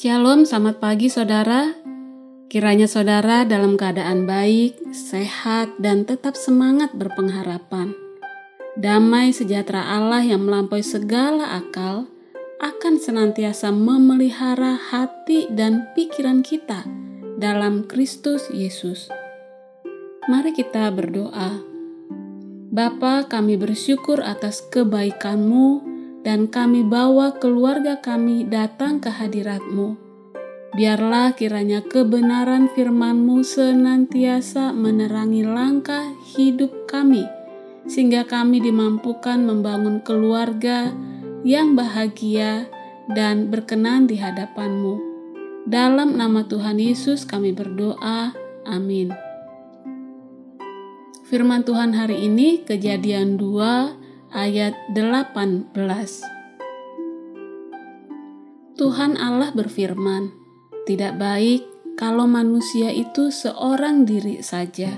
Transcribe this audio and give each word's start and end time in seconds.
Shalom, 0.00 0.48
selamat 0.48 0.80
pagi 0.80 1.12
saudara. 1.12 1.76
Kiranya 2.48 2.88
saudara 2.88 3.44
dalam 3.44 3.76
keadaan 3.76 4.24
baik, 4.24 4.80
sehat, 4.96 5.76
dan 5.76 6.08
tetap 6.08 6.40
semangat 6.40 6.96
berpengharapan. 6.96 7.92
Damai 8.80 9.28
sejahtera 9.36 9.92
Allah 9.92 10.24
yang 10.24 10.48
melampaui 10.48 10.80
segala 10.80 11.52
akal 11.52 12.08
akan 12.64 12.96
senantiasa 12.96 13.76
memelihara 13.76 14.80
hati 14.80 15.52
dan 15.52 15.84
pikiran 15.92 16.40
kita 16.40 16.88
dalam 17.36 17.84
Kristus 17.84 18.48
Yesus. 18.48 19.12
Mari 20.32 20.56
kita 20.56 20.88
berdoa. 20.96 21.60
Bapa, 22.72 23.28
kami 23.28 23.60
bersyukur 23.60 24.24
atas 24.24 24.64
kebaikan-Mu 24.64 25.89
dan 26.20 26.48
kami 26.48 26.84
bawa 26.84 27.36
keluarga 27.40 28.00
kami 28.00 28.44
datang 28.44 29.00
ke 29.00 29.08
hadirat-Mu. 29.08 29.96
Biarlah 30.70 31.34
kiranya 31.34 31.82
kebenaran 31.82 32.70
firman-Mu 32.70 33.42
senantiasa 33.42 34.70
menerangi 34.70 35.42
langkah 35.42 36.14
hidup 36.38 36.86
kami, 36.86 37.26
sehingga 37.90 38.22
kami 38.22 38.62
dimampukan 38.62 39.42
membangun 39.42 39.98
keluarga 40.06 40.94
yang 41.42 41.74
bahagia 41.74 42.70
dan 43.10 43.50
berkenan 43.50 44.06
di 44.06 44.20
hadapan-Mu. 44.20 45.10
Dalam 45.66 46.16
nama 46.16 46.46
Tuhan 46.46 46.78
Yesus 46.78 47.26
kami 47.26 47.50
berdoa. 47.50 48.32
Amin. 48.68 49.10
Firman 51.26 51.62
Tuhan 51.62 51.94
hari 51.94 52.26
ini 52.26 52.62
kejadian 52.66 53.38
2 53.38 53.99
ayat 54.30 54.78
18. 54.94 55.74
Tuhan 58.78 59.18
Allah 59.18 59.50
berfirman, 59.52 60.30
"Tidak 60.86 61.18
baik 61.18 61.66
kalau 61.98 62.24
manusia 62.24 62.94
itu 62.94 63.28
seorang 63.28 64.06
diri 64.08 64.40
saja. 64.40 64.94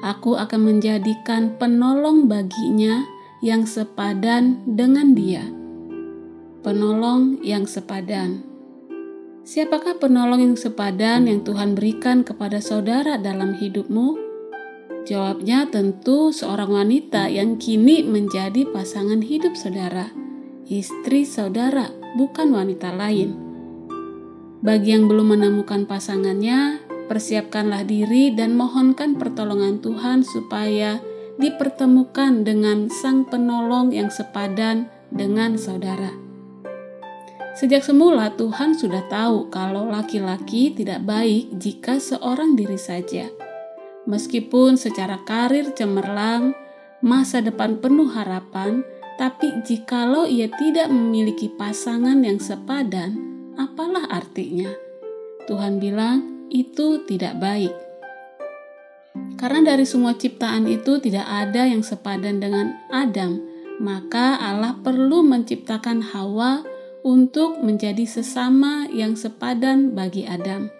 Aku 0.00 0.36
akan 0.38 0.76
menjadikan 0.76 1.56
penolong 1.56 2.28
baginya 2.30 3.02
yang 3.42 3.64
sepadan 3.66 4.62
dengan 4.68 5.16
dia." 5.16 5.42
Penolong 6.60 7.40
yang 7.40 7.64
sepadan. 7.64 8.44
Siapakah 9.40 9.96
penolong 9.96 10.52
yang 10.52 10.56
sepadan 10.60 11.24
yang 11.24 11.40
Tuhan 11.40 11.72
berikan 11.72 12.20
kepada 12.20 12.60
saudara 12.60 13.16
dalam 13.16 13.56
hidupmu? 13.56 14.29
Jawabnya 15.08 15.64
tentu 15.72 16.28
seorang 16.28 16.76
wanita 16.76 17.32
yang 17.32 17.56
kini 17.56 18.04
menjadi 18.04 18.68
pasangan 18.68 19.24
hidup 19.24 19.56
saudara, 19.56 20.12
istri 20.68 21.24
saudara, 21.24 21.88
bukan 22.20 22.52
wanita 22.52 22.92
lain. 22.92 23.32
Bagi 24.60 24.92
yang 24.92 25.08
belum 25.08 25.40
menemukan 25.40 25.88
pasangannya, 25.88 26.84
persiapkanlah 27.08 27.88
diri 27.88 28.36
dan 28.36 28.52
mohonkan 28.52 29.16
pertolongan 29.16 29.80
Tuhan 29.80 30.20
supaya 30.20 31.00
dipertemukan 31.40 32.44
dengan 32.44 32.92
Sang 32.92 33.24
Penolong 33.24 33.96
yang 33.96 34.12
sepadan 34.12 34.92
dengan 35.08 35.56
saudara. 35.56 36.12
Sejak 37.56 37.80
semula 37.88 38.36
Tuhan 38.36 38.76
sudah 38.76 39.08
tahu 39.08 39.48
kalau 39.48 39.88
laki-laki 39.88 40.76
tidak 40.76 41.08
baik 41.08 41.56
jika 41.56 41.96
seorang 41.96 42.52
diri 42.52 42.76
saja 42.76 43.32
Meskipun 44.08 44.80
secara 44.80 45.20
karir 45.28 45.76
cemerlang, 45.76 46.56
masa 47.04 47.44
depan 47.44 47.80
penuh 47.80 48.08
harapan, 48.08 48.80
tapi 49.20 49.52
jikalau 49.68 50.24
ia 50.24 50.48
tidak 50.48 50.88
memiliki 50.88 51.52
pasangan 51.52 52.24
yang 52.24 52.40
sepadan, 52.40 53.20
apalah 53.60 54.08
artinya? 54.08 54.72
Tuhan 55.44 55.76
bilang 55.76 56.48
itu 56.48 57.04
tidak 57.04 57.36
baik. 57.36 57.74
Karena 59.36 59.72
dari 59.72 59.84
semua 59.84 60.16
ciptaan 60.16 60.64
itu 60.68 61.00
tidak 61.00 61.24
ada 61.28 61.68
yang 61.68 61.84
sepadan 61.84 62.40
dengan 62.40 62.76
Adam, 62.88 63.40
maka 63.80 64.36
Allah 64.36 64.76
perlu 64.80 65.24
menciptakan 65.24 66.04
Hawa 66.12 66.64
untuk 67.00 67.60
menjadi 67.64 68.04
sesama 68.04 68.88
yang 68.92 69.16
sepadan 69.16 69.96
bagi 69.96 70.28
Adam. 70.28 70.79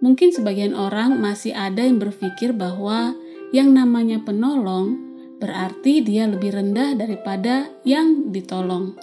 Mungkin 0.00 0.32
sebagian 0.32 0.72
orang 0.72 1.20
masih 1.20 1.52
ada 1.52 1.84
yang 1.84 2.00
berpikir 2.00 2.56
bahwa 2.56 3.12
yang 3.52 3.76
namanya 3.76 4.24
penolong 4.24 4.96
berarti 5.40 6.00
dia 6.00 6.24
lebih 6.24 6.56
rendah 6.56 6.96
daripada 6.96 7.68
yang 7.84 8.32
ditolong. 8.32 8.96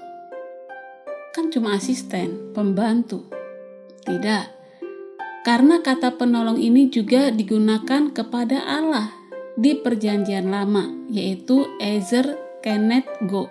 Kan 1.37 1.53
cuma 1.53 1.77
asisten, 1.77 2.53
pembantu. 2.53 3.29
Tidak. 4.05 4.45
Karena 5.45 5.79
kata 5.85 6.17
penolong 6.17 6.57
ini 6.57 6.89
juga 6.89 7.29
digunakan 7.29 8.09
kepada 8.09 8.65
Allah 8.65 9.13
di 9.53 9.77
perjanjian 9.77 10.49
lama, 10.49 10.89
yaitu 11.09 11.65
Ezer 11.77 12.37
Kenneth 12.65 13.09
Go. 13.29 13.49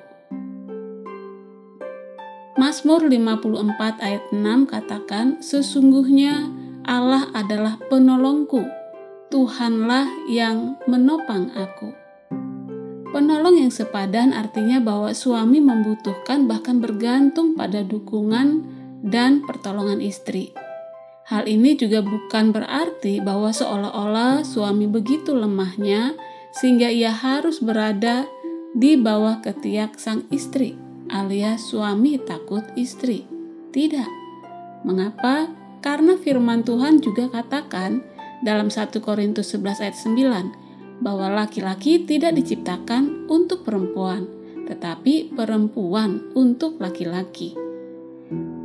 Mazmur 2.56 3.04
54 3.04 4.00
ayat 4.00 4.24
6 4.32 4.64
katakan, 4.64 5.44
Sesungguhnya 5.44 6.55
Allah 6.86 7.34
adalah 7.34 7.82
penolongku, 7.90 8.62
Tuhanlah 9.26 10.06
yang 10.30 10.78
menopang 10.86 11.50
aku. 11.58 11.90
Penolong 13.10 13.58
yang 13.58 13.74
sepadan 13.74 14.30
artinya 14.30 14.78
bahwa 14.78 15.10
suami 15.10 15.58
membutuhkan 15.58 16.46
bahkan 16.46 16.78
bergantung 16.78 17.58
pada 17.58 17.82
dukungan 17.82 18.62
dan 19.02 19.42
pertolongan 19.42 19.98
istri. 19.98 20.54
Hal 21.26 21.50
ini 21.50 21.74
juga 21.74 22.06
bukan 22.06 22.54
berarti 22.54 23.18
bahwa 23.18 23.50
seolah-olah 23.50 24.46
suami 24.46 24.86
begitu 24.86 25.34
lemahnya 25.34 26.14
sehingga 26.54 26.86
ia 26.86 27.10
harus 27.10 27.58
berada 27.58 28.30
di 28.78 28.94
bawah 28.94 29.42
ketiak 29.42 29.98
sang 29.98 30.22
istri, 30.30 30.78
alias 31.10 31.66
suami 31.66 32.14
takut 32.22 32.62
istri. 32.78 33.26
Tidak. 33.74 34.10
Mengapa? 34.86 35.65
Karena 35.86 36.18
firman 36.18 36.66
Tuhan 36.66 36.98
juga 36.98 37.30
katakan 37.30 38.02
dalam 38.42 38.74
1 38.74 38.90
Korintus 38.98 39.54
11 39.54 39.86
ayat 39.86 39.94
9 39.94 40.98
bahwa 40.98 41.30
laki-laki 41.30 42.02
tidak 42.02 42.34
diciptakan 42.34 43.30
untuk 43.30 43.62
perempuan, 43.62 44.26
tetapi 44.66 45.30
perempuan 45.38 46.34
untuk 46.34 46.82
laki-laki. 46.82 47.54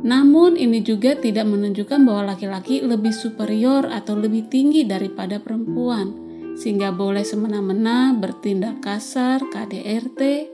Namun 0.02 0.58
ini 0.58 0.82
juga 0.82 1.14
tidak 1.14 1.46
menunjukkan 1.46 2.02
bahwa 2.02 2.34
laki-laki 2.34 2.82
lebih 2.82 3.14
superior 3.14 3.86
atau 3.86 4.18
lebih 4.18 4.50
tinggi 4.50 4.82
daripada 4.82 5.38
perempuan, 5.38 6.10
sehingga 6.58 6.90
boleh 6.90 7.22
semena-mena 7.22 8.18
bertindak 8.18 8.82
kasar, 8.82 9.46
KDRT. 9.46 10.50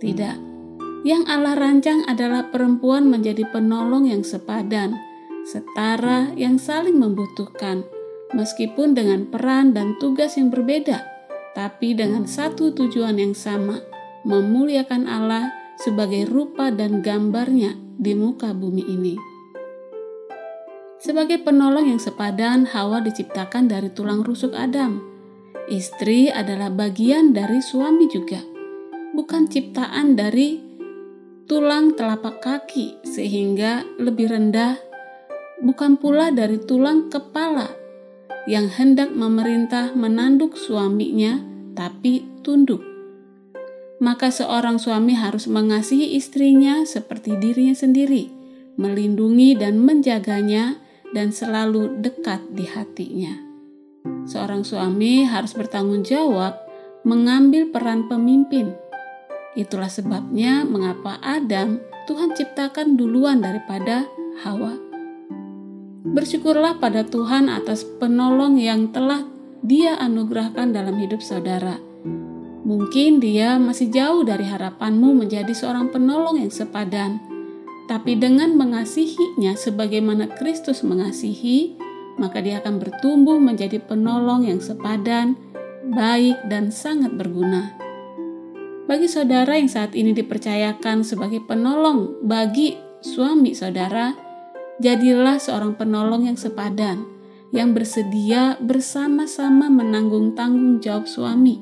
Tidak. 0.00 0.36
Yang 1.04 1.22
Allah 1.28 1.52
rancang 1.52 2.08
adalah 2.08 2.48
perempuan 2.48 3.12
menjadi 3.12 3.44
penolong 3.52 4.08
yang 4.08 4.24
sepadan, 4.24 5.09
setara 5.50 6.30
yang 6.38 6.62
saling 6.62 6.94
membutuhkan, 6.94 7.82
meskipun 8.30 8.94
dengan 8.94 9.26
peran 9.26 9.74
dan 9.74 9.98
tugas 9.98 10.38
yang 10.38 10.54
berbeda, 10.54 11.02
tapi 11.58 11.98
dengan 11.98 12.30
satu 12.30 12.70
tujuan 12.70 13.18
yang 13.18 13.34
sama, 13.34 13.82
memuliakan 14.22 15.10
Allah 15.10 15.50
sebagai 15.82 16.30
rupa 16.30 16.70
dan 16.70 17.02
gambarnya 17.02 17.74
di 17.98 18.14
muka 18.14 18.54
bumi 18.54 18.86
ini. 18.86 19.14
Sebagai 21.00 21.42
penolong 21.42 21.90
yang 21.90 21.98
sepadan, 21.98 22.68
Hawa 22.70 23.00
diciptakan 23.00 23.66
dari 23.66 23.88
tulang 23.90 24.20
rusuk 24.20 24.52
Adam. 24.52 25.00
Istri 25.66 26.28
adalah 26.28 26.68
bagian 26.68 27.32
dari 27.32 27.64
suami 27.64 28.04
juga, 28.12 28.44
bukan 29.16 29.48
ciptaan 29.48 30.12
dari 30.12 30.60
tulang 31.48 31.96
telapak 31.96 32.44
kaki, 32.44 33.00
sehingga 33.00 33.80
lebih 33.96 34.28
rendah 34.28 34.89
bukan 35.60 36.00
pula 36.00 36.32
dari 36.32 36.60
tulang 36.60 37.12
kepala 37.12 37.68
yang 38.48 38.72
hendak 38.72 39.12
memerintah 39.12 39.92
menanduk 39.92 40.56
suaminya, 40.56 41.40
tapi 41.76 42.24
tunduk. 42.40 42.80
Maka 44.00 44.32
seorang 44.32 44.80
suami 44.80 45.12
harus 45.12 45.44
mengasihi 45.44 46.16
istrinya 46.16 46.88
seperti 46.88 47.36
dirinya 47.36 47.76
sendiri, 47.76 48.32
melindungi 48.80 49.60
dan 49.60 49.76
menjaganya, 49.76 50.80
dan 51.12 51.34
selalu 51.34 52.00
dekat 52.00 52.40
di 52.56 52.64
hatinya. 52.64 53.34
Seorang 54.24 54.64
suami 54.64 55.28
harus 55.28 55.52
bertanggung 55.52 56.00
jawab 56.00 56.56
mengambil 57.04 57.68
peran 57.68 58.08
pemimpin. 58.08 58.72
Itulah 59.52 59.90
sebabnya 59.90 60.64
mengapa 60.64 61.20
Adam 61.20 61.82
Tuhan 62.08 62.32
ciptakan 62.32 62.96
duluan 62.96 63.44
daripada 63.44 64.08
Hawa. 64.40 64.89
Bersyukurlah 66.10 66.82
pada 66.82 67.06
Tuhan 67.06 67.46
atas 67.46 67.86
penolong 68.02 68.58
yang 68.58 68.90
telah 68.90 69.22
Dia 69.62 69.94
anugerahkan 70.00 70.74
dalam 70.74 70.98
hidup 70.98 71.22
saudara. 71.22 71.78
Mungkin 72.66 73.20
dia 73.22 73.60
masih 73.60 73.92
jauh 73.92 74.26
dari 74.26 74.42
harapanmu 74.42 75.22
menjadi 75.22 75.52
seorang 75.52 75.92
penolong 75.92 76.40
yang 76.40 76.48
sepadan, 76.48 77.20
tapi 77.86 78.16
dengan 78.16 78.56
mengasihinya 78.56 79.54
sebagaimana 79.58 80.32
Kristus 80.38 80.80
mengasihi, 80.86 81.76
maka 82.16 82.40
dia 82.40 82.58
akan 82.62 82.80
bertumbuh 82.80 83.36
menjadi 83.36 83.78
penolong 83.84 84.48
yang 84.48 84.62
sepadan, 84.62 85.36
baik, 85.92 86.38
dan 86.48 86.72
sangat 86.72 87.14
berguna. 87.14 87.74
Bagi 88.88 89.06
saudara 89.06 89.54
yang 89.54 89.70
saat 89.70 89.94
ini 89.94 90.10
dipercayakan 90.16 91.06
sebagai 91.06 91.42
penolong 91.46 92.22
bagi 92.24 92.74
suami 93.02 93.54
saudara, 93.54 94.29
jadilah 94.80 95.36
seorang 95.36 95.76
penolong 95.76 96.26
yang 96.26 96.40
sepadan, 96.40 97.04
yang 97.52 97.76
bersedia 97.76 98.56
bersama-sama 98.58 99.68
menanggung 99.68 100.34
tanggung 100.34 100.80
jawab 100.80 101.06
suami 101.06 101.60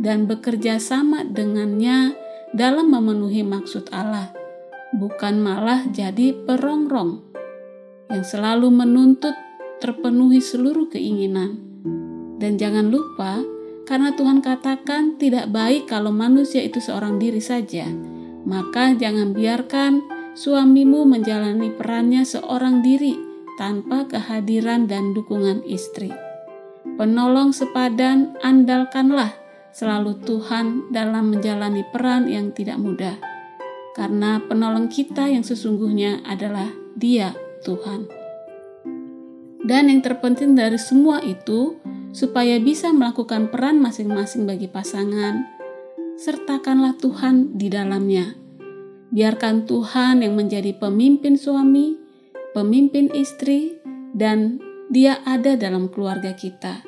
dan 0.00 0.28
bekerja 0.28 0.76
sama 0.76 1.24
dengannya 1.26 2.14
dalam 2.52 2.92
memenuhi 2.92 3.42
maksud 3.42 3.88
Allah 3.90 4.40
bukan 4.94 5.38
malah 5.38 5.86
jadi 5.90 6.34
perongrong 6.34 7.22
yang 8.10 8.26
selalu 8.26 8.74
menuntut 8.74 9.34
terpenuhi 9.78 10.42
seluruh 10.42 10.90
keinginan. 10.90 11.62
Dan 12.40 12.58
jangan 12.58 12.90
lupa, 12.90 13.38
karena 13.86 14.16
Tuhan 14.16 14.42
katakan 14.42 15.20
tidak 15.20 15.52
baik 15.52 15.86
kalau 15.86 16.10
manusia 16.10 16.64
itu 16.64 16.82
seorang 16.82 17.20
diri 17.22 17.38
saja, 17.38 17.86
maka 18.42 18.96
jangan 18.96 19.30
biarkan 19.36 20.19
suamimu 20.34 21.06
menjalani 21.06 21.72
perannya 21.74 22.26
seorang 22.26 22.82
diri 22.82 23.14
tanpa 23.58 24.08
kehadiran 24.08 24.88
dan 24.88 25.12
dukungan 25.12 25.62
istri. 25.66 26.10
Penolong 26.96 27.52
sepadan, 27.52 28.36
andalkanlah 28.40 29.36
selalu 29.70 30.18
Tuhan 30.24 30.90
dalam 30.90 31.32
menjalani 31.32 31.84
peran 31.92 32.26
yang 32.26 32.50
tidak 32.50 32.80
mudah 32.80 33.30
karena 34.00 34.40
penolong 34.40 34.88
kita 34.88 35.28
yang 35.28 35.44
sesungguhnya 35.44 36.24
adalah 36.24 36.72
Dia, 36.96 37.36
Tuhan. 37.68 38.08
Dan 39.60 39.92
yang 39.92 40.00
terpenting 40.00 40.56
dari 40.56 40.80
semua 40.80 41.20
itu, 41.20 41.76
supaya 42.16 42.56
bisa 42.56 42.90
melakukan 42.96 43.52
peran 43.52 43.76
masing-masing 43.76 44.48
bagi 44.48 44.72
pasangan, 44.72 45.44
sertakanlah 46.16 46.96
Tuhan 46.96 47.60
di 47.60 47.68
dalamnya. 47.68 48.39
Biarkan 49.10 49.66
Tuhan 49.66 50.22
yang 50.22 50.38
menjadi 50.38 50.70
pemimpin 50.78 51.34
suami, 51.34 51.98
pemimpin 52.54 53.10
istri, 53.10 53.78
dan 54.14 54.62
Dia 54.90 55.22
ada 55.22 55.54
dalam 55.54 55.86
keluarga 55.86 56.34
kita. 56.34 56.82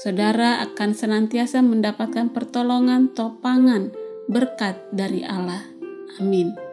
Saudara 0.00 0.64
akan 0.64 0.96
senantiasa 0.96 1.60
mendapatkan 1.60 2.32
pertolongan, 2.32 3.12
topangan, 3.12 3.92
berkat 4.32 4.80
dari 4.96 5.20
Allah. 5.20 5.60
Amin. 6.16 6.71